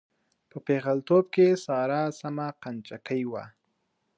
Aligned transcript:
په 0.49 0.57
پېغلتوب 0.67 1.25
کې 1.35 1.47
ساره 1.65 2.01
سمه 2.19 2.47
قند 2.61 2.79
چکۍ 2.87 3.21
وه. 3.31 3.43